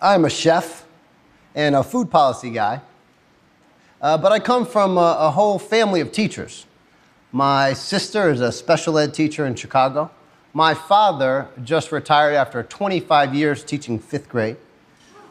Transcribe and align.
I'm 0.00 0.26
a 0.26 0.30
chef 0.30 0.84
and 1.54 1.74
a 1.74 1.82
food 1.82 2.10
policy 2.10 2.50
guy, 2.50 2.82
uh, 4.02 4.18
but 4.18 4.30
I 4.30 4.38
come 4.38 4.66
from 4.66 4.98
a, 4.98 5.16
a 5.20 5.30
whole 5.30 5.58
family 5.58 6.02
of 6.02 6.12
teachers. 6.12 6.66
My 7.32 7.72
sister 7.72 8.30
is 8.30 8.42
a 8.42 8.52
special 8.52 8.98
ed 8.98 9.14
teacher 9.14 9.46
in 9.46 9.54
Chicago. 9.54 10.10
My 10.52 10.74
father 10.74 11.48
just 11.64 11.92
retired 11.92 12.34
after 12.34 12.62
25 12.62 13.34
years 13.34 13.64
teaching 13.64 13.98
fifth 13.98 14.28
grade. 14.28 14.58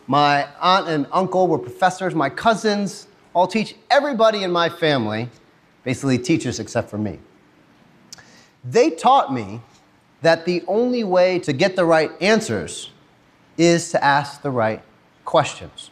My 0.07 0.47
aunt 0.59 0.88
and 0.88 1.05
uncle 1.11 1.47
were 1.47 1.59
professors. 1.59 2.16
My 2.16 2.29
cousins 2.29 3.07
all 3.36 3.45
teach. 3.45 3.75
Everybody 3.91 4.43
in 4.43 4.52
my 4.52 4.70
family 4.70 5.29
basically 5.84 6.18
teachers 6.18 6.59
except 6.59 6.89
for 6.89 6.97
me. 6.97 7.20
They 8.63 8.89
taught 8.89 9.32
me 9.32 9.61
that 10.23 10.45
the 10.45 10.63
only 10.68 11.04
way 11.04 11.38
to 11.39 11.53
get 11.53 11.75
the 11.75 11.85
right 11.85 12.11
answers 12.20 12.89
is 13.58 13.91
to 13.91 14.04
ask 14.04 14.41
the 14.41 14.52
right 14.52 14.82
questions. 15.23 15.90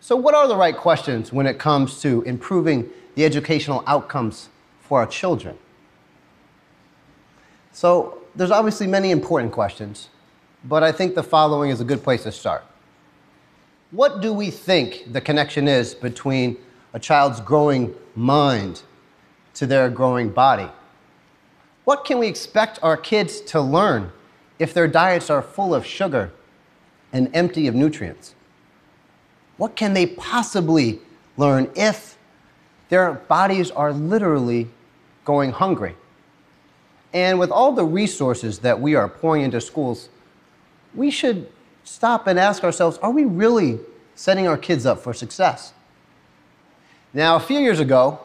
So, 0.00 0.16
what 0.16 0.34
are 0.34 0.48
the 0.48 0.56
right 0.56 0.76
questions 0.76 1.32
when 1.32 1.46
it 1.46 1.58
comes 1.58 2.00
to 2.02 2.22
improving 2.22 2.88
the 3.14 3.24
educational 3.24 3.84
outcomes 3.86 4.48
for 4.80 5.00
our 5.00 5.06
children? 5.06 5.58
So, 7.72 8.18
there's 8.34 8.50
obviously 8.50 8.86
many 8.86 9.10
important 9.10 9.52
questions, 9.52 10.08
but 10.64 10.82
I 10.82 10.92
think 10.92 11.14
the 11.14 11.22
following 11.22 11.70
is 11.70 11.80
a 11.80 11.84
good 11.84 12.02
place 12.02 12.22
to 12.22 12.32
start. 12.32 12.64
What 13.90 14.20
do 14.20 14.32
we 14.32 14.50
think 14.50 15.12
the 15.12 15.20
connection 15.20 15.66
is 15.66 15.94
between 15.94 16.56
a 16.94 16.98
child's 16.98 17.40
growing 17.40 17.94
mind 18.14 18.82
to 19.54 19.66
their 19.66 19.90
growing 19.90 20.30
body? 20.30 20.68
What 21.84 22.04
can 22.04 22.18
we 22.18 22.28
expect 22.28 22.78
our 22.82 22.96
kids 22.96 23.40
to 23.42 23.60
learn 23.60 24.12
if 24.58 24.72
their 24.72 24.86
diets 24.86 25.28
are 25.28 25.42
full 25.42 25.74
of 25.74 25.84
sugar 25.84 26.30
and 27.12 27.30
empty 27.34 27.66
of 27.66 27.74
nutrients? 27.74 28.34
What 29.56 29.76
can 29.76 29.94
they 29.94 30.06
possibly 30.06 31.00
learn 31.36 31.70
if 31.74 32.16
their 32.88 33.12
bodies 33.12 33.70
are 33.70 33.92
literally 33.92 34.68
going 35.24 35.52
hungry? 35.52 35.96
And 37.12 37.38
with 37.38 37.50
all 37.50 37.72
the 37.72 37.84
resources 37.84 38.60
that 38.60 38.80
we 38.80 38.94
are 38.94 39.08
pouring 39.08 39.42
into 39.42 39.60
schools, 39.60 40.08
we 40.94 41.10
should 41.10 41.50
stop 41.84 42.26
and 42.26 42.38
ask 42.38 42.62
ourselves 42.64 42.98
are 42.98 43.10
we 43.10 43.24
really 43.24 43.80
setting 44.14 44.46
our 44.46 44.56
kids 44.56 44.86
up 44.86 45.00
for 45.00 45.12
success? 45.12 45.72
Now, 47.12 47.36
a 47.36 47.40
few 47.40 47.58
years 47.58 47.80
ago, 47.80 48.20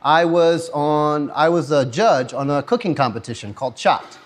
I 0.00 0.24
was 0.24 0.70
on 0.70 1.30
I 1.32 1.48
was 1.48 1.72
a 1.72 1.84
judge 1.84 2.32
on 2.32 2.50
a 2.50 2.62
cooking 2.62 2.94
competition 2.94 3.52
called 3.52 3.76
Chopped. 3.76 4.18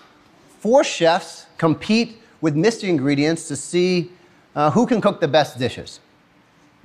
Four 0.59 0.83
chefs 0.83 1.47
compete 1.57 2.21
with 2.43 2.57
mystery 2.57 2.89
ingredients 2.89 3.47
to 3.47 3.55
see 3.55 4.11
uh, 4.53 4.69
who 4.69 4.85
can 4.85 4.99
cook 4.99 5.21
the 5.21 5.27
best 5.27 5.57
dishes. 5.57 6.01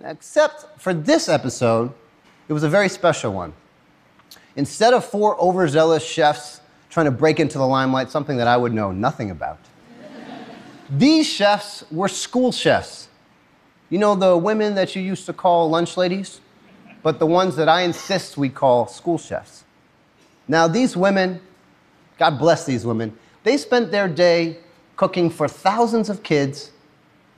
Except 0.05 0.81
for 0.81 0.95
this 0.95 1.29
episode, 1.29 1.93
it 2.49 2.53
was 2.53 2.63
a 2.63 2.69
very 2.69 2.89
special 2.89 3.33
one. 3.33 3.53
Instead 4.55 4.95
of 4.95 5.05
four 5.05 5.37
overzealous 5.41 6.05
chefs 6.05 6.61
trying 6.91 7.07
to 7.07 7.11
break 7.11 7.41
into 7.41 7.59
the 7.59 7.67
limelight, 7.67 8.09
something 8.09 8.37
that 8.37 8.47
I 8.47 8.57
would 8.57 8.73
know 8.73 8.93
nothing 8.93 9.33
about, 9.33 9.59
these 10.91 11.27
chefs 11.27 11.83
were 11.91 12.07
school 12.07 12.53
chefs. 12.53 13.09
You 13.91 13.99
know 13.99 14.15
the 14.15 14.37
women 14.37 14.77
that 14.77 14.95
you 14.95 15.03
used 15.03 15.27
to 15.27 15.33
call 15.33 15.69
lunch 15.69 15.97
ladies? 15.97 16.41
but 17.03 17.19
the 17.19 17.27
ones 17.27 17.57
that 17.57 17.69
I 17.69 17.83
insist 17.83 18.37
we 18.37 18.49
call 18.49 18.87
school 18.87 19.19
chefs. 19.19 19.65
Now, 20.47 20.67
these 20.67 20.97
women, 20.97 21.41
God 22.19 22.39
bless 22.39 22.67
these 22.67 22.85
women, 22.85 23.17
they 23.45 23.57
spent 23.57 23.91
their 23.91 24.09
day 24.09 24.59
cooking 24.99 25.31
for 25.31 25.49
thousands 25.49 26.11
of 26.11 26.23
kids 26.23 26.73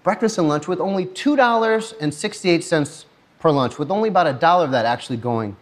breakfast 0.02 0.38
and 0.38 0.48
lunch 0.48 0.66
with 0.66 0.80
only 0.80 1.04
$2.68 1.04 3.04
per 3.38 3.50
lunch, 3.50 3.78
with 3.78 3.90
only 3.90 4.08
about 4.08 4.26
a 4.26 4.32
dollar 4.32 4.64
of 4.64 4.70
that 4.70 4.86
actually 4.86 5.18
going 5.18 5.54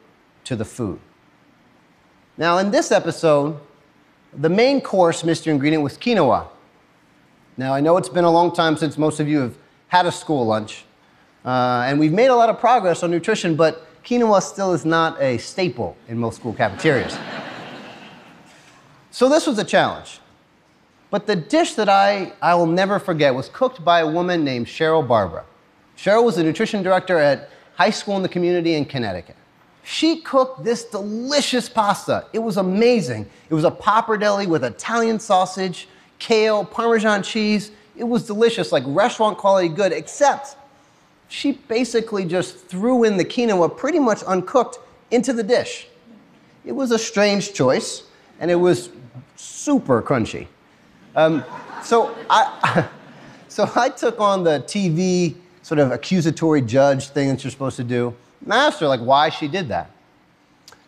to 0.44 0.54
the 0.54 0.64
food. 0.64 1.00
Now, 2.37 2.58
in 2.58 2.70
this 2.70 2.92
episode, 2.92 3.58
the 4.32 4.48
main 4.48 4.81
course 4.81 5.25
mystery 5.25 5.53
ingredient 5.53 5.82
was 5.82 5.98
quinoa. 5.98 6.47
Now, 7.56 7.75
I 7.75 7.81
know 7.81 7.97
it's 7.97 8.08
been 8.08 8.22
a 8.22 8.31
long 8.31 8.54
time 8.54 8.76
since 8.76 8.97
most 8.97 9.19
of 9.19 9.28
you 9.28 9.41
have 9.41 9.56
had 9.88 10.06
a 10.06 10.12
school 10.12 10.47
lunch, 10.47 10.84
uh, 11.44 11.82
and 11.84 11.98
we've 11.98 12.12
made 12.12 12.28
a 12.28 12.37
lot 12.37 12.48
of 12.48 12.60
progress 12.60 13.03
on 13.03 13.10
nutrition, 13.10 13.56
but 13.56 13.84
quinoa 14.04 14.41
still 14.41 14.72
is 14.72 14.84
not 14.84 15.20
a 15.20 15.37
staple 15.38 15.97
in 16.06 16.16
most 16.16 16.37
school 16.37 16.53
cafeterias. 16.53 17.19
so 19.10 19.28
this 19.28 19.48
was 19.48 19.58
a 19.58 19.64
challenge. 19.64 20.20
But 21.10 21.26
the 21.26 21.36
dish 21.36 21.74
that 21.74 21.88
I, 21.88 22.32
I 22.42 22.54
will 22.54 22.66
never 22.66 22.98
forget 22.98 23.34
was 23.34 23.48
cooked 23.48 23.84
by 23.84 24.00
a 24.00 24.06
woman 24.06 24.44
named 24.44 24.66
Cheryl 24.66 25.06
Barbara. 25.06 25.44
Cheryl 25.96 26.24
was 26.24 26.36
the 26.36 26.44
nutrition 26.44 26.82
director 26.82 27.19
at 27.19 27.50
high 27.76 27.91
school 27.91 28.16
in 28.16 28.22
the 28.22 28.28
community 28.28 28.74
in 28.74 28.84
Connecticut. 28.84 29.36
She 29.84 30.20
cooked 30.20 30.64
this 30.64 30.84
delicious 30.84 31.69
pasta. 31.69 32.26
It 32.34 32.41
was 32.41 32.58
amazing. 32.58 33.28
It 33.48 33.54
was 33.54 33.64
a 33.64 33.70
pappardelle 33.70 34.46
with 34.46 34.62
Italian 34.64 35.19
sausage, 35.19 35.88
kale, 36.19 36.64
Parmesan 36.64 37.22
cheese. 37.22 37.70
It 37.96 38.04
was 38.04 38.26
delicious, 38.26 38.70
like 38.70 38.84
restaurant 38.86 39.38
quality 39.38 39.69
good, 39.69 39.92
except 39.92 40.56
she 41.28 41.52
basically 41.52 42.26
just 42.26 42.66
threw 42.66 43.04
in 43.04 43.16
the 43.16 43.25
quinoa 43.25 43.75
pretty 43.75 43.98
much 43.98 44.22
uncooked 44.25 44.78
into 45.10 45.32
the 45.32 45.42
dish. 45.42 45.88
It 46.66 46.72
was 46.72 46.90
a 46.90 46.98
strange 46.98 47.54
choice, 47.54 48.02
and 48.40 48.50
it 48.50 48.56
was 48.56 48.90
super 49.36 50.02
crunchy. 50.02 50.48
Um, 51.18 51.44
so, 51.82 52.16
I, 52.30 52.88
so 53.48 53.68
I 53.74 53.88
took 53.88 54.20
on 54.20 54.44
the 54.44 54.60
TV 54.60 55.34
sort 55.62 55.80
of 55.80 55.90
accusatory 55.90 56.62
judge 56.62 57.08
thing 57.08 57.26
that 57.28 57.42
you're 57.42 57.50
supposed 57.50 57.74
to 57.78 57.82
do, 57.82 58.14
and 58.44 58.54
I 58.54 58.66
asked 58.68 58.78
her 58.78 58.86
like 58.86 59.00
why 59.00 59.28
she 59.28 59.48
did 59.48 59.66
that. 59.66 59.90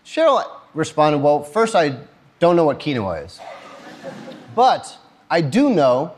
Cheryl 0.07 0.49
responded, 0.73 1.19
"Well, 1.19 1.43
first 1.43 1.75
I 1.75 1.97
don't 2.39 2.55
know 2.55 2.65
what 2.65 2.79
quinoa 2.79 3.27
is, 3.27 3.41
but 4.55 4.97
I 5.29 5.41
do 5.41 5.69
know 5.69 6.13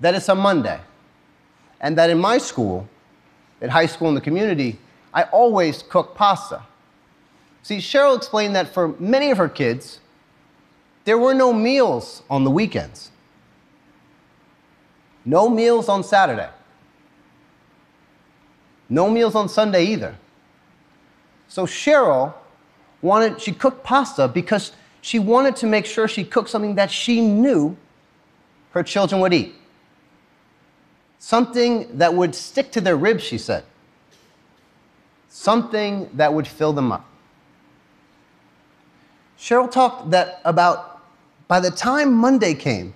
that 0.00 0.14
it's 0.14 0.30
a 0.30 0.34
Monday, 0.34 0.80
and 1.78 1.98
that 1.98 2.08
in 2.08 2.18
my 2.18 2.38
school 2.38 2.88
at 3.60 3.68
high 3.68 3.84
school 3.84 4.08
in 4.08 4.14
the 4.14 4.22
community, 4.22 4.78
I 5.12 5.24
always 5.24 5.82
cook 5.82 6.14
pasta. 6.14 6.62
See, 7.62 7.76
Cheryl 7.76 8.16
explained 8.16 8.56
that 8.56 8.72
for 8.72 8.94
many 8.98 9.30
of 9.30 9.36
her 9.36 9.50
kids, 9.50 10.00
there 11.04 11.18
were 11.18 11.34
no 11.34 11.52
meals 11.52 12.22
on 12.30 12.44
the 12.44 12.50
weekends. 12.50 13.11
No 15.24 15.48
meals 15.48 15.88
on 15.88 16.02
Saturday. 16.02 16.48
No 18.88 19.08
meals 19.08 19.34
on 19.34 19.48
Sunday 19.48 19.84
either. 19.86 20.16
So 21.48 21.64
Cheryl 21.66 22.34
wanted, 23.00 23.40
she 23.40 23.52
cooked 23.52 23.84
pasta 23.84 24.28
because 24.28 24.72
she 25.00 25.18
wanted 25.18 25.56
to 25.56 25.66
make 25.66 25.86
sure 25.86 26.08
she 26.08 26.24
cooked 26.24 26.50
something 26.50 26.74
that 26.76 26.90
she 26.90 27.20
knew 27.20 27.76
her 28.72 28.82
children 28.82 29.20
would 29.20 29.34
eat. 29.34 29.54
Something 31.18 31.98
that 31.98 32.12
would 32.14 32.34
stick 32.34 32.72
to 32.72 32.80
their 32.80 32.96
ribs, 32.96 33.22
she 33.22 33.38
said. 33.38 33.64
Something 35.28 36.10
that 36.14 36.32
would 36.32 36.46
fill 36.46 36.72
them 36.72 36.92
up. 36.92 37.06
Cheryl 39.38 39.70
talked 39.70 40.10
that 40.10 40.40
about 40.44 41.02
by 41.48 41.60
the 41.60 41.70
time 41.70 42.12
Monday 42.12 42.54
came, 42.54 42.94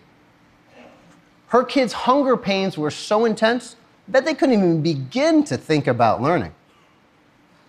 her 1.48 1.64
kids' 1.64 1.92
hunger 1.92 2.36
pains 2.36 2.76
were 2.76 2.90
so 2.90 3.24
intense 3.24 3.76
that 4.08 4.24
they 4.24 4.34
couldn't 4.34 4.54
even 4.54 4.82
begin 4.82 5.44
to 5.44 5.56
think 5.56 5.86
about 5.86 6.22
learning. 6.22 6.54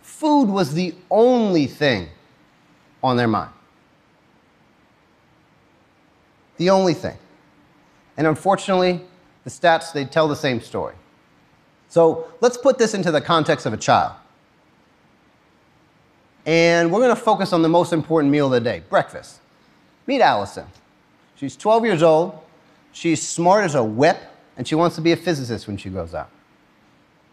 Food 0.02 0.46
was 0.46 0.74
the 0.74 0.96
only 1.12 1.68
thing 1.68 2.10
on 3.04 3.18
their 3.18 3.28
mind. 3.28 3.52
The 6.58 6.70
only 6.70 6.94
thing. 6.94 7.18
And 8.18 8.26
unfortunately, 8.26 9.02
the 9.44 9.50
stats, 9.50 9.94
they 9.94 10.06
tell 10.06 10.28
the 10.28 10.36
same 10.36 10.60
story. 10.60 10.96
So 11.90 12.28
let's 12.42 12.58
put 12.58 12.78
this 12.78 12.94
into 12.94 13.12
the 13.12 13.22
context 13.22 13.66
of 13.66 13.74
a 13.74 13.78
child. 13.78 14.14
And 16.46 16.92
we're 16.92 17.00
going 17.00 17.16
to 17.16 17.22
focus 17.22 17.54
on 17.54 17.62
the 17.62 17.70
most 17.70 17.94
important 17.94 18.32
meal 18.32 18.48
of 18.48 18.54
the 18.54 18.60
day 18.60 18.82
breakfast. 18.90 19.40
Meet 20.08 20.22
Allison. 20.22 20.66
She's 21.36 21.56
12 21.56 21.86
years 21.86 22.02
old. 22.02 22.40
She's 22.92 23.26
smart 23.26 23.66
as 23.66 23.76
a 23.76 23.84
whip, 23.84 24.18
and 24.58 24.68
she 24.68 24.76
wants 24.76 24.96
to 24.96 25.02
be 25.02 25.12
a 25.12 25.18
physicist 25.18 25.68
when 25.68 25.78
she 25.78 25.90
grows 25.90 26.14
up. 26.14 26.32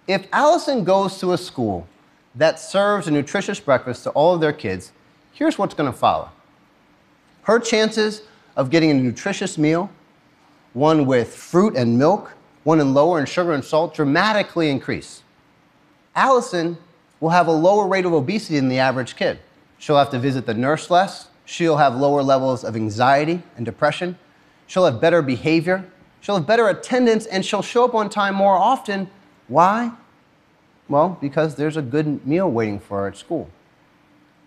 If 0.07 0.27
Allison 0.33 0.85
goes 0.85 1.19
to 1.21 1.33
a 1.33 1.39
school 1.39 1.87
that 2.35 2.59
serves 2.59 3.09
a 3.09 3.11
nutritious 3.11 3.61
breakfast 3.61 4.03
to 4.05 4.11
all 4.11 4.35
of 4.35 4.41
their 4.41 4.53
kids, 4.53 4.93
here's 5.33 5.57
what's 5.59 5.75
going 5.75 5.91
to 5.91 5.97
follow. 5.97 6.31
Her 7.43 7.59
chances 7.59 8.23
of 8.57 8.71
getting 8.71 8.91
a 8.91 8.95
nutritious 8.95 9.57
meal 9.59 9.91
one 10.75 11.07
with 11.07 11.33
fruit 11.33 11.77
and 11.77 11.97
milk, 11.97 12.33
one 12.65 12.81
in 12.81 12.93
lower 12.93 13.21
in 13.21 13.27
sugar 13.27 13.53
and 13.53 13.65
salt, 13.65 13.95
dramatically 13.95 14.71
increase. 14.71 15.23
Allison 16.15 16.77
will 17.21 17.31
have 17.31 17.47
a 17.47 17.53
lower 17.53 17.87
rate 17.87 18.05
of 18.05 18.13
obesity 18.13 18.57
than 18.57 18.69
the 18.69 18.79
average 18.79 19.17
kid. 19.17 19.39
She'll 19.79 19.97
have 19.97 20.11
to 20.11 20.19
visit 20.19 20.47
the 20.47 20.55
nurse 20.55 20.91
less. 20.91 21.29
She'll 21.45 21.77
have 21.77 21.95
lower 21.95 22.23
levels 22.23 22.65
of 22.65 22.75
anxiety 22.75 23.43
and 23.57 23.65
depression. 23.65 24.19
She'll 24.67 24.85
have 24.85 25.01
better 25.01 25.23
behavior. 25.23 25.85
She'll 26.21 26.37
have 26.37 26.47
better 26.47 26.69
attendance 26.69 27.27
and 27.27 27.45
she'll 27.45 27.63
show 27.63 27.85
up 27.85 27.95
on 27.95 28.09
time 28.09 28.35
more 28.35 28.57
often. 28.57 29.11
Why? 29.49 29.93
Well, 30.89 31.19
because 31.21 31.55
there's 31.57 31.77
a 31.77 31.83
good 31.83 32.27
meal 32.27 32.51
waiting 32.51 32.81
for 32.81 33.01
her 33.01 33.09
at 33.09 33.17
school. 33.17 33.51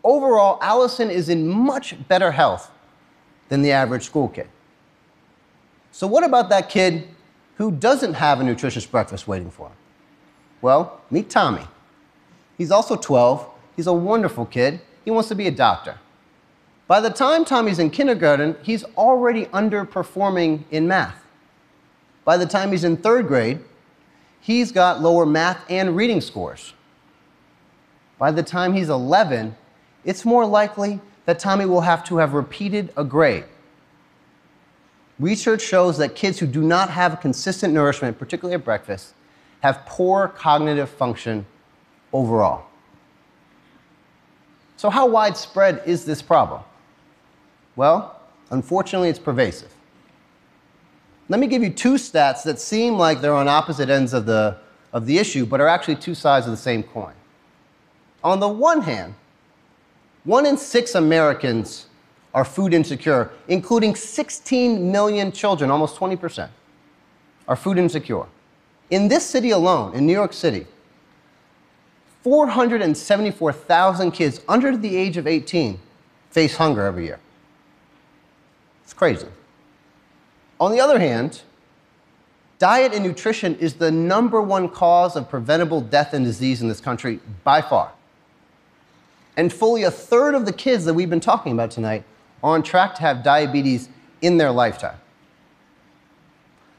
Overall, 0.03 0.57
Allison 0.61 1.09
is 1.09 1.29
in 1.29 1.47
much 1.47 1.95
better 2.07 2.31
health 2.31 2.71
than 3.49 3.61
the 3.61 3.71
average 3.71 4.03
school 4.03 4.27
kid. 4.27 4.47
So, 5.91 6.07
what 6.07 6.23
about 6.23 6.49
that 6.49 6.69
kid 6.69 7.07
who 7.55 7.71
doesn't 7.71 8.13
have 8.13 8.39
a 8.39 8.43
nutritious 8.43 8.85
breakfast 8.85 9.27
waiting 9.27 9.49
for 9.49 9.67
him? 9.67 9.75
Well, 10.61 11.01
meet 11.09 11.29
Tommy. 11.29 11.67
He's 12.57 12.71
also 12.71 12.95
12. 12.95 13.47
He's 13.75 13.87
a 13.87 13.93
wonderful 13.93 14.45
kid. 14.45 14.81
He 15.05 15.11
wants 15.11 15.29
to 15.29 15.35
be 15.35 15.47
a 15.47 15.51
doctor. 15.51 15.99
By 16.87 17.01
the 17.01 17.09
time 17.09 17.43
Tommy's 17.43 17.79
in 17.79 17.89
kindergarten, 17.89 18.55
he's 18.63 18.83
already 18.97 19.45
underperforming 19.47 20.63
in 20.71 20.87
math. 20.87 21.21
By 22.23 22.37
the 22.37 22.45
time 22.45 22.71
he's 22.71 22.85
in 22.85 22.95
third 22.97 23.27
grade, 23.27 23.59
he's 24.39 24.71
got 24.71 25.01
lower 25.01 25.25
math 25.25 25.63
and 25.69 25.95
reading 25.95 26.21
scores. 26.21 26.73
By 28.17 28.31
the 28.31 28.43
time 28.43 28.73
he's 28.73 28.89
11, 28.89 29.55
it's 30.05 30.23
more 30.23 30.45
likely 30.45 31.01
that 31.25 31.39
Tommy 31.39 31.65
will 31.65 31.81
have 31.81 32.05
to 32.05 32.17
have 32.17 32.33
repeated 32.33 32.93
a 32.95 33.03
grade. 33.03 33.43
Research 35.19 35.61
shows 35.61 35.97
that 35.97 36.15
kids 36.15 36.39
who 36.39 36.47
do 36.47 36.61
not 36.61 36.89
have 36.89 37.19
consistent 37.19 37.73
nourishment, 37.73 38.17
particularly 38.17 38.55
at 38.55 38.63
breakfast, 38.63 39.13
have 39.61 39.85
poor 39.85 40.29
cognitive 40.29 40.89
function 40.89 41.45
overall. 42.13 42.65
So, 44.77 44.89
how 44.89 45.07
widespread 45.07 45.81
is 45.85 46.05
this 46.05 46.21
problem? 46.21 46.61
Well, 47.77 48.19
unfortunately, 48.49 49.07
it's 49.07 49.19
pervasive. 49.19 49.71
Let 51.29 51.39
me 51.39 51.47
give 51.47 51.63
you 51.63 51.69
two 51.69 51.93
stats 51.93 52.43
that 52.43 52.59
seem 52.59 52.97
like 52.97 53.21
they're 53.21 53.35
on 53.35 53.47
opposite 53.47 53.89
ends 53.89 54.13
of 54.13 54.25
the, 54.25 54.57
of 54.91 55.05
the 55.05 55.19
issue, 55.19 55.45
but 55.45 55.61
are 55.61 55.67
actually 55.67 55.95
two 55.97 56.15
sides 56.15 56.47
of 56.47 56.51
the 56.51 56.57
same 56.57 56.81
coin. 56.83 57.13
On 58.23 58.39
the 58.39 58.47
one 58.47 58.81
hand, 58.81 59.13
one 60.23 60.45
in 60.47 60.57
six 60.57 60.95
Americans 60.95 61.85
are 62.33 62.43
food 62.43 62.73
insecure, 62.73 63.29
including 63.47 63.95
16 63.95 64.91
million 64.91 65.31
children, 65.31 65.69
almost 65.69 65.97
20%, 65.97 66.49
are 67.47 67.55
food 67.55 67.77
insecure. 67.77 68.25
In 68.89 69.07
this 69.07 69.23
city 69.25 69.51
alone, 69.51 69.93
in 69.93 70.07
New 70.07 70.13
York 70.13 70.33
City, 70.33 70.65
474,000 72.23 74.11
kids 74.11 74.41
under 74.49 74.75
the 74.75 74.95
age 74.95 75.17
of 75.17 75.27
18 75.27 75.79
face 76.31 76.55
hunger 76.55 76.85
every 76.85 77.05
year. 77.05 77.19
It's 78.87 78.93
crazy. 78.93 79.27
On 80.61 80.71
the 80.71 80.79
other 80.79 80.97
hand, 80.97 81.41
diet 82.57 82.93
and 82.93 83.03
nutrition 83.03 83.57
is 83.57 83.73
the 83.73 83.91
number 83.91 84.41
one 84.41 84.69
cause 84.69 85.17
of 85.17 85.29
preventable 85.29 85.81
death 85.81 86.13
and 86.13 86.23
disease 86.23 86.61
in 86.61 86.69
this 86.69 86.79
country 86.79 87.19
by 87.43 87.61
far. 87.61 87.91
And 89.35 89.51
fully 89.51 89.83
a 89.83 89.91
third 89.91 90.35
of 90.35 90.45
the 90.45 90.53
kids 90.53 90.85
that 90.85 90.93
we've 90.93 91.09
been 91.09 91.19
talking 91.19 91.51
about 91.51 91.69
tonight 91.69 92.05
are 92.41 92.55
on 92.55 92.63
track 92.63 92.95
to 92.95 93.01
have 93.01 93.23
diabetes 93.23 93.89
in 94.21 94.37
their 94.37 94.51
lifetime. 94.51 94.95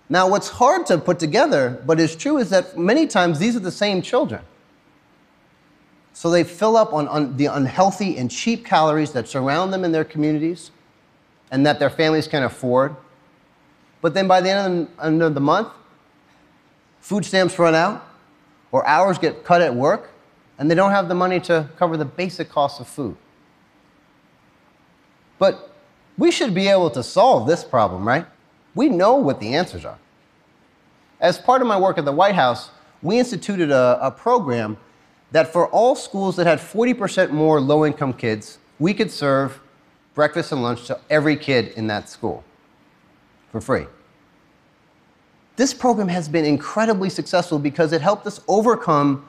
Now, 0.08 0.30
what's 0.30 0.48
hard 0.48 0.86
to 0.86 0.96
put 0.96 1.18
together, 1.18 1.82
but 1.84 2.00
is 2.00 2.16
true, 2.16 2.38
is 2.38 2.48
that 2.48 2.78
many 2.78 3.06
times 3.06 3.38
these 3.38 3.54
are 3.54 3.60
the 3.60 3.70
same 3.70 4.00
children. 4.00 4.40
So 6.14 6.30
they 6.30 6.42
fill 6.42 6.78
up 6.78 6.94
on, 6.94 7.06
on, 7.08 7.36
the 7.36 7.46
unhealthy 7.46 8.16
and 8.16 8.30
cheap 8.30 8.64
calories 8.64 9.12
that 9.12 9.28
surround 9.28 9.74
them 9.74 9.84
in 9.84 9.92
their 9.92 10.06
communities 10.06 10.70
and 11.50 11.64
that 11.66 11.78
their 11.78 11.90
families 11.90 12.28
can 12.28 12.42
afford. 12.42 12.94
But 14.00 14.14
then 14.14 14.28
by 14.28 14.40
the 14.40 14.50
end 14.50 14.88
of 14.88 14.96
the, 14.96 15.04
end 15.06 15.22
of 15.22 15.34
the 15.34 15.40
month, 15.40 15.68
food 17.00 17.24
stamps 17.24 17.58
run 17.58 17.74
out, 17.74 18.06
or 18.70 18.86
hours 18.86 19.18
get 19.18 19.44
cut 19.44 19.62
at 19.62 19.74
work, 19.74 20.10
and 20.58 20.70
they 20.70 20.74
don't 20.74 20.90
have 20.90 21.08
the 21.08 21.14
money 21.14 21.40
to 21.40 21.68
cover 21.76 21.96
the 21.96 22.04
basic 22.04 22.48
costs 22.48 22.80
of 22.80 22.86
food. 22.86 23.16
But 25.38 25.72
we 26.16 26.30
should 26.30 26.54
be 26.54 26.68
able 26.68 26.90
to 26.90 27.02
solve 27.02 27.46
this 27.46 27.64
problem, 27.64 28.06
right? 28.06 28.26
We 28.74 28.88
know 28.88 29.14
what 29.14 29.40
the 29.40 29.54
answers 29.54 29.84
are. 29.84 29.98
As 31.20 31.38
part 31.38 31.62
of 31.62 31.68
my 31.68 31.78
work 31.78 31.98
at 31.98 32.04
the 32.04 32.12
White 32.12 32.34
House, 32.34 32.70
we 33.02 33.18
instituted 33.18 33.70
a, 33.70 33.98
a 34.00 34.10
program 34.10 34.76
that 35.30 35.52
for 35.52 35.68
all 35.68 35.94
schools 35.94 36.36
that 36.36 36.46
had 36.46 36.58
40% 36.58 37.30
more 37.30 37.60
low 37.60 37.84
income 37.84 38.12
kids, 38.12 38.58
we 38.78 38.94
could 38.94 39.10
serve 39.10 39.60
breakfast 40.18 40.50
and 40.50 40.64
lunch 40.64 40.84
to 40.88 40.98
every 41.10 41.36
kid 41.36 41.68
in 41.76 41.86
that 41.86 42.08
school 42.08 42.42
for 43.52 43.60
free. 43.60 43.86
This 45.54 45.72
program 45.72 46.08
has 46.08 46.28
been 46.28 46.44
incredibly 46.44 47.08
successful 47.08 47.56
because 47.56 47.92
it 47.92 48.02
helped 48.02 48.26
us 48.26 48.40
overcome 48.48 49.24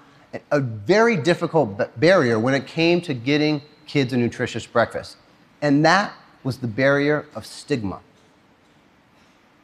a 0.50 0.59
very 0.59 1.15
difficult 1.15 2.00
barrier 2.00 2.39
when 2.39 2.56
it 2.56 2.65
came 2.65 3.01
to 3.01 3.13
getting 3.13 3.62
kids 3.86 4.13
a 4.13 4.18
nutritious 4.18 4.65
breakfast. 4.65 5.18
And 5.62 5.86
that 5.86 6.12
was 6.44 6.57
the 6.57 6.68
barrier 6.68 7.27
of 7.36 7.45
stigma. 7.45 8.00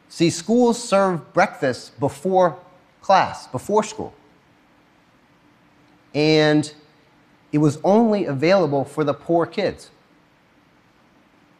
See, 0.08 0.30
schools 0.30 0.80
serve 0.80 1.32
breakfast 1.32 1.98
before 1.98 2.56
class, 3.02 3.48
before 3.48 3.82
school. 3.82 4.14
And 6.14 6.72
it 7.50 7.58
was 7.58 7.80
only 7.82 8.26
available 8.26 8.84
for 8.84 9.02
the 9.02 9.12
poor 9.12 9.44
kids. 9.44 9.90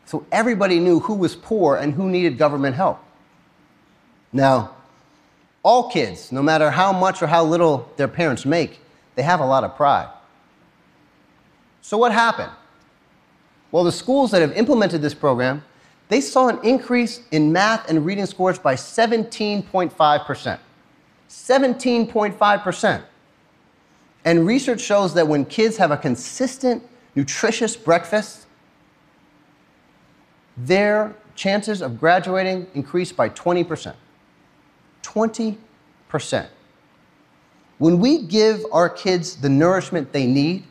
So 0.06 0.24
everybody 0.32 0.80
knew 0.80 1.00
who 1.00 1.14
was 1.14 1.36
poor 1.36 1.76
and 1.76 1.92
who 1.92 2.08
needed 2.08 2.38
government 2.38 2.76
help. 2.76 3.04
Now, 4.32 4.76
all 5.62 5.90
kids, 5.90 6.30
no 6.30 6.42
matter 6.42 6.70
how 6.70 6.92
much 6.92 7.22
or 7.22 7.26
how 7.26 7.44
little 7.44 7.90
their 7.96 8.08
parents 8.08 8.46
make, 8.46 8.80
they 9.16 9.22
have 9.22 9.40
a 9.40 9.44
lot 9.44 9.64
of 9.64 9.76
pride. 9.76 10.08
So 11.82 11.98
what 11.98 12.12
happened? 12.12 12.52
Well, 13.72 13.82
the 13.82 13.92
schools 13.92 14.30
that 14.30 14.40
have 14.42 14.52
implemented 14.52 15.02
this 15.02 15.14
program, 15.14 15.64
they 16.08 16.20
saw 16.20 16.48
an 16.48 16.60
increase 16.62 17.20
in 17.32 17.52
math 17.52 17.90
and 17.90 18.06
reading 18.06 18.26
scores 18.26 18.60
by 18.60 18.74
17.5%. 18.74 20.58
17.5%. 21.28 23.02
And 24.24 24.46
research 24.46 24.80
shows 24.80 25.14
that 25.14 25.26
when 25.26 25.44
kids 25.44 25.76
have 25.76 25.90
a 25.90 25.96
consistent, 25.96 26.82
nutritious 27.16 27.76
breakfast, 27.76 28.45
their 30.56 31.14
chances 31.34 31.82
of 31.82 32.00
graduating 32.00 32.66
increase 32.74 33.12
by 33.12 33.28
20%. 33.28 33.94
20%. 35.02 36.46
When 37.78 38.00
we 38.00 38.22
give 38.22 38.64
our 38.72 38.88
kids 38.88 39.36
the 39.36 39.48
nourishment 39.48 40.12
they 40.12 40.26
need, 40.26 40.64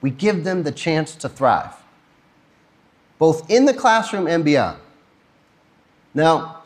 we 0.00 0.10
give 0.10 0.44
them 0.44 0.62
the 0.62 0.72
chance 0.72 1.14
to 1.16 1.28
thrive, 1.28 1.74
both 3.18 3.48
in 3.50 3.64
the 3.64 3.74
classroom 3.74 4.26
and 4.26 4.44
beyond. 4.44 4.78
Now, 6.14 6.62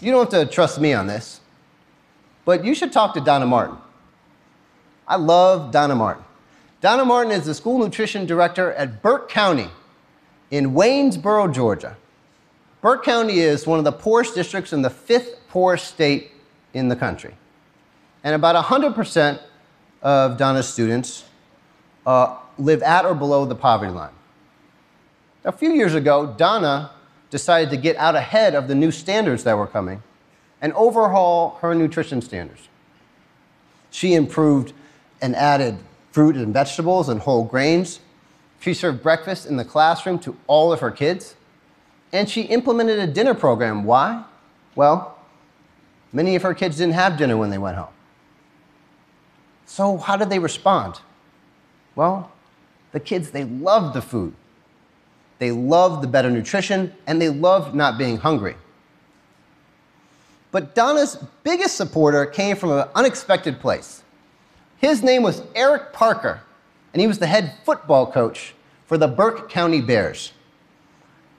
you 0.00 0.12
don't 0.12 0.30
have 0.30 0.48
to 0.48 0.52
trust 0.52 0.80
me 0.80 0.92
on 0.92 1.06
this, 1.06 1.40
but 2.44 2.64
you 2.64 2.74
should 2.74 2.92
talk 2.92 3.14
to 3.14 3.20
Donna 3.20 3.46
Martin. 3.46 3.76
I 5.08 5.16
love 5.16 5.70
Donna 5.70 5.94
Martin. 5.94 6.24
Donna 6.80 7.04
Martin 7.04 7.32
is 7.32 7.46
the 7.46 7.54
school 7.54 7.78
nutrition 7.78 8.26
director 8.26 8.72
at 8.72 9.02
Burke 9.02 9.28
County 9.28 9.68
in 10.50 10.72
Waynesboro, 10.72 11.52
Georgia. 11.52 11.96
Burke 12.80 13.04
County 13.04 13.40
is 13.40 13.66
one 13.66 13.78
of 13.78 13.84
the 13.84 13.92
poorest 13.92 14.34
districts 14.34 14.72
in 14.72 14.82
the 14.82 14.90
fifth 14.90 15.40
poorest 15.48 15.88
state 15.88 16.30
in 16.74 16.88
the 16.88 16.96
country. 16.96 17.34
And 18.22 18.34
about 18.34 18.62
100% 18.64 19.40
of 20.02 20.36
Donna's 20.36 20.68
students 20.68 21.24
uh, 22.06 22.36
live 22.58 22.82
at 22.82 23.04
or 23.04 23.14
below 23.14 23.44
the 23.44 23.54
poverty 23.54 23.92
line. 23.92 24.12
A 25.44 25.52
few 25.52 25.72
years 25.72 25.94
ago, 25.94 26.34
Donna 26.36 26.90
decided 27.30 27.70
to 27.70 27.76
get 27.76 27.96
out 27.96 28.14
ahead 28.14 28.54
of 28.54 28.68
the 28.68 28.74
new 28.74 28.90
standards 28.90 29.44
that 29.44 29.56
were 29.56 29.66
coming 29.66 30.02
and 30.60 30.72
overhaul 30.72 31.58
her 31.60 31.74
nutrition 31.74 32.20
standards. 32.20 32.68
She 33.90 34.14
improved 34.14 34.72
and 35.20 35.34
added 35.34 35.78
fruit 36.12 36.36
and 36.36 36.52
vegetables 36.52 37.08
and 37.08 37.20
whole 37.20 37.44
grains 37.44 38.00
she 38.60 38.74
served 38.74 39.02
breakfast 39.02 39.46
in 39.46 39.56
the 39.56 39.64
classroom 39.64 40.18
to 40.20 40.36
all 40.46 40.72
of 40.72 40.80
her 40.80 40.90
kids. 40.90 41.36
And 42.12 42.28
she 42.28 42.42
implemented 42.42 42.98
a 42.98 43.06
dinner 43.06 43.34
program. 43.34 43.84
Why? 43.84 44.24
Well, 44.74 45.18
many 46.12 46.36
of 46.36 46.42
her 46.42 46.54
kids 46.54 46.78
didn't 46.78 46.94
have 46.94 47.16
dinner 47.16 47.36
when 47.36 47.50
they 47.50 47.58
went 47.58 47.76
home. 47.76 47.92
So, 49.66 49.98
how 49.98 50.16
did 50.16 50.30
they 50.30 50.38
respond? 50.38 51.00
Well, 51.94 52.30
the 52.92 53.00
kids, 53.00 53.30
they 53.30 53.44
loved 53.44 53.94
the 53.94 54.02
food. 54.02 54.34
They 55.38 55.50
loved 55.50 56.02
the 56.02 56.06
better 56.06 56.30
nutrition, 56.30 56.94
and 57.06 57.20
they 57.20 57.28
loved 57.28 57.74
not 57.74 57.98
being 57.98 58.16
hungry. 58.18 58.56
But 60.50 60.74
Donna's 60.74 61.22
biggest 61.42 61.76
supporter 61.76 62.24
came 62.24 62.56
from 62.56 62.70
an 62.70 62.88
unexpected 62.94 63.60
place. 63.60 64.02
His 64.78 65.02
name 65.02 65.22
was 65.22 65.42
Eric 65.54 65.92
Parker, 65.92 66.40
and 66.96 67.00
he 67.02 67.06
was 67.06 67.18
the 67.18 67.26
head 67.26 67.52
football 67.62 68.10
coach 68.10 68.54
for 68.86 68.96
the 68.96 69.06
Burke 69.06 69.50
County 69.50 69.82
Bears. 69.82 70.32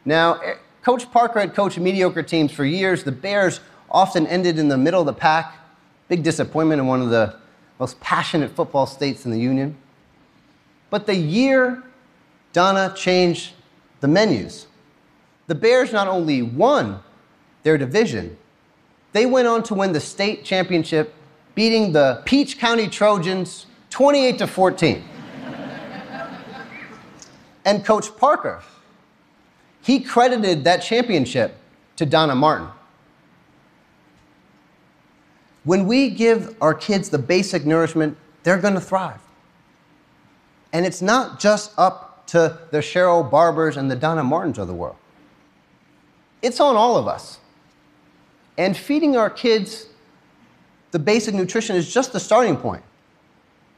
Now, 0.05 0.35
eh, 0.35 0.53
Coach 0.83 1.11
Parker 1.11 1.39
had 1.39 1.55
coached 1.55 1.79
mediocre 1.79 2.21
teams 2.21 2.51
for 2.51 2.63
years. 2.63 3.03
The 3.03 3.11
Bears 3.11 3.59
often 3.89 4.27
ended 4.27 4.59
in 4.59 4.67
the 4.67 4.77
middle 4.77 4.99
of 4.99 5.07
the 5.07 5.13
pack. 5.13 5.55
Big 6.09 6.21
disappointment 6.21 6.79
in 6.79 6.85
one 6.85 7.01
of 7.01 7.09
the 7.09 7.37
most 7.79 7.99
passionate 8.01 8.55
football 8.55 8.85
states 8.85 9.25
in 9.25 9.31
the 9.31 9.39
Union. 9.39 9.75
But 10.91 11.07
the 11.07 11.15
year 11.15 11.81
Donna 12.53 12.93
changed 12.95 13.53
the 14.01 14.07
menus, 14.07 14.67
the 15.47 15.55
Bears 15.55 15.91
not 15.91 16.07
only 16.07 16.43
won 16.43 16.99
their 17.63 17.79
division, 17.79 18.37
they 19.11 19.25
went 19.25 19.47
on 19.47 19.63
to 19.63 19.73
win 19.73 19.91
the 19.91 20.01
state 20.01 20.45
championship, 20.45 21.15
beating 21.55 21.93
the 21.93 22.21
Peach 22.25 22.59
County 22.59 22.87
Trojans 22.87 23.65
28 23.89 24.37
to 24.37 24.45
14. 24.45 25.03
And 27.67 27.83
Coach 27.83 28.15
Parker, 28.15 28.63
he 29.81 29.99
credited 29.99 30.63
that 30.63 30.77
championship 30.77 31.57
to 31.97 32.05
Donna 32.05 32.33
Martin. 32.33 32.69
When 35.65 35.85
we 35.85 36.09
give 36.09 36.55
our 36.61 36.73
kids 36.73 37.09
the 37.09 37.19
basic 37.19 37.65
nourishment, 37.65 38.17
they're 38.43 38.57
going 38.57 38.75
to 38.75 38.81
thrive. 38.81 39.19
And 40.71 40.85
it's 40.85 41.01
not 41.01 41.41
just 41.41 41.73
up 41.77 42.25
to 42.27 42.57
the 42.71 42.77
Cheryl 42.77 43.29
Barbers 43.29 43.75
and 43.75 43.91
the 43.91 43.95
Donna 43.97 44.23
Martins 44.23 44.57
of 44.57 44.67
the 44.67 44.73
world. 44.73 44.95
It's 46.41 46.61
on 46.61 46.77
all 46.77 46.95
of 46.95 47.05
us. 47.05 47.39
And 48.57 48.77
feeding 48.77 49.17
our 49.17 49.29
kids 49.29 49.87
the 50.91 50.99
basic 50.99 51.35
nutrition 51.35 51.75
is 51.75 51.93
just 51.93 52.13
the 52.13 52.19
starting 52.19 52.55
point. 52.55 52.83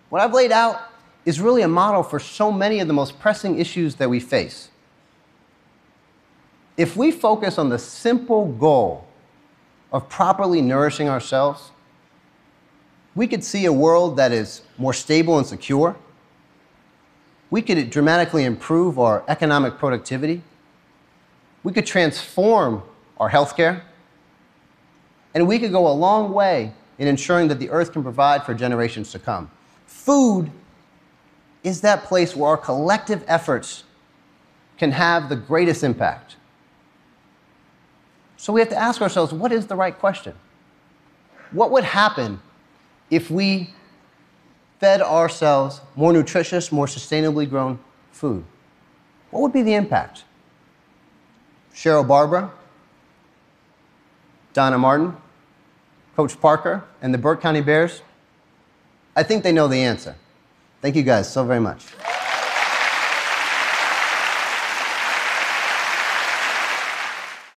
What 0.09 0.21
I've 0.21 0.33
laid 0.33 0.51
out 0.51 0.79
is 1.25 1.39
really 1.39 1.61
a 1.61 1.67
model 1.67 2.03
for 2.03 2.19
so 2.19 2.51
many 2.51 2.79
of 2.79 2.87
the 2.87 2.93
most 2.93 3.19
pressing 3.19 3.59
issues 3.59 3.95
that 3.95 4.09
we 4.09 4.19
face. 4.19 4.69
If 6.77 6.95
we 6.95 7.11
focus 7.11 7.57
on 7.57 7.69
the 7.69 7.77
simple 7.77 8.45
goal 8.45 9.05
of 9.91 10.07
properly 10.07 10.61
nourishing 10.61 11.09
ourselves, 11.09 11.71
we 13.15 13.27
could 13.27 13.43
see 13.43 13.65
a 13.65 13.73
world 13.73 14.15
that 14.17 14.31
is 14.31 14.61
more 14.77 14.93
stable 14.93 15.37
and 15.37 15.45
secure. 15.45 15.97
We 17.49 17.61
could 17.61 17.89
dramatically 17.89 18.45
improve 18.45 18.97
our 18.97 19.23
economic 19.27 19.77
productivity. 19.77 20.41
We 21.63 21.73
could 21.73 21.85
transform 21.85 22.83
our 23.19 23.29
healthcare. 23.29 23.81
And 25.33 25.47
we 25.47 25.59
could 25.59 25.71
go 25.71 25.87
a 25.87 25.91
long 25.91 26.31
way 26.31 26.73
in 26.97 27.07
ensuring 27.07 27.47
that 27.49 27.59
the 27.59 27.69
earth 27.69 27.91
can 27.91 28.03
provide 28.03 28.45
for 28.45 28.53
generations 28.53 29.11
to 29.11 29.19
come. 29.19 29.51
Food 29.85 30.51
is 31.63 31.81
that 31.81 32.03
place 32.03 32.35
where 32.35 32.49
our 32.49 32.57
collective 32.57 33.23
efforts 33.27 33.83
can 34.77 34.91
have 34.91 35.29
the 35.29 35.35
greatest 35.35 35.83
impact. 35.83 36.37
So 38.37 38.53
we 38.53 38.61
have 38.61 38.69
to 38.69 38.77
ask 38.77 39.01
ourselves 39.01 39.33
what 39.33 39.51
is 39.51 39.67
the 39.67 39.75
right 39.75 39.97
question? 39.97 40.33
What 41.51 41.71
would 41.71 41.83
happen 41.83 42.39
if 43.09 43.29
we 43.29 43.73
fed 44.79 45.01
ourselves 45.01 45.81
more 45.95 46.13
nutritious, 46.13 46.71
more 46.71 46.85
sustainably 46.85 47.49
grown 47.49 47.79
food? 48.11 48.45
What 49.31 49.41
would 49.41 49.53
be 49.53 49.61
the 49.61 49.73
impact? 49.73 50.23
Cheryl 51.73 52.07
Barbara, 52.07 52.51
Donna 54.53 54.77
Martin, 54.77 55.15
Coach 56.15 56.39
Parker, 56.39 56.83
and 57.01 57.13
the 57.13 57.17
Burke 57.17 57.41
County 57.41 57.61
Bears? 57.61 58.01
I 59.15 59.23
think 59.23 59.43
they 59.43 59.51
know 59.51 59.67
the 59.67 59.81
answer. 59.81 60.15
Thank 60.81 60.95
you 60.95 61.03
guys 61.03 61.31
so 61.31 61.43
very 61.43 61.59
much. 61.59 62.08